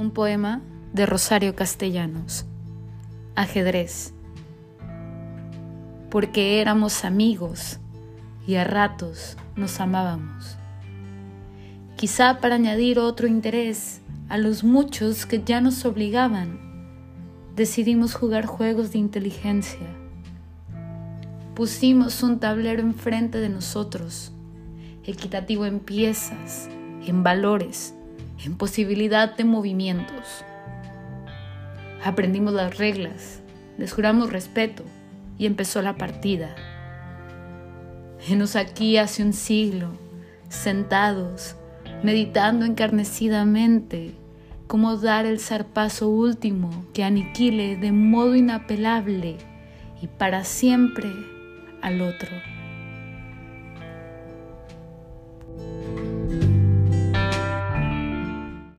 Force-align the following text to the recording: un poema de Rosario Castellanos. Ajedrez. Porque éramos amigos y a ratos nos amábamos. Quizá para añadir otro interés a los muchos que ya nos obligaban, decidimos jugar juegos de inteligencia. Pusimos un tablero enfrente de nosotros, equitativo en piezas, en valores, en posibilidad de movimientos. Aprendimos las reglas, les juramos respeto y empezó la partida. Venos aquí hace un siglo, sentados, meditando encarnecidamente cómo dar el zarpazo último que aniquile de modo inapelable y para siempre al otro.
un 0.00 0.12
poema 0.12 0.62
de 0.94 1.04
Rosario 1.04 1.54
Castellanos. 1.54 2.46
Ajedrez. 3.36 4.14
Porque 6.10 6.60
éramos 6.60 7.04
amigos 7.04 7.78
y 8.46 8.54
a 8.54 8.64
ratos 8.64 9.36
nos 9.56 9.78
amábamos. 9.78 10.56
Quizá 11.96 12.40
para 12.40 12.54
añadir 12.54 12.98
otro 12.98 13.26
interés 13.26 14.00
a 14.30 14.38
los 14.38 14.64
muchos 14.64 15.26
que 15.26 15.42
ya 15.44 15.60
nos 15.60 15.84
obligaban, 15.84 16.58
decidimos 17.54 18.14
jugar 18.14 18.46
juegos 18.46 18.92
de 18.92 18.98
inteligencia. 18.98 19.86
Pusimos 21.54 22.22
un 22.22 22.40
tablero 22.40 22.80
enfrente 22.80 23.38
de 23.38 23.50
nosotros, 23.50 24.32
equitativo 25.04 25.66
en 25.66 25.78
piezas, 25.78 26.70
en 27.06 27.22
valores, 27.22 27.94
en 28.44 28.56
posibilidad 28.56 29.36
de 29.36 29.44
movimientos. 29.44 30.44
Aprendimos 32.04 32.54
las 32.54 32.78
reglas, 32.78 33.40
les 33.76 33.92
juramos 33.92 34.32
respeto 34.32 34.84
y 35.38 35.46
empezó 35.46 35.82
la 35.82 35.96
partida. 35.96 36.54
Venos 38.28 38.56
aquí 38.56 38.96
hace 38.96 39.22
un 39.22 39.32
siglo, 39.32 39.88
sentados, 40.48 41.56
meditando 42.02 42.64
encarnecidamente 42.64 44.14
cómo 44.66 44.96
dar 44.96 45.26
el 45.26 45.40
zarpazo 45.40 46.08
último 46.08 46.86
que 46.94 47.04
aniquile 47.04 47.76
de 47.76 47.92
modo 47.92 48.36
inapelable 48.36 49.36
y 50.00 50.06
para 50.06 50.44
siempre 50.44 51.10
al 51.82 52.00
otro. 52.00 52.30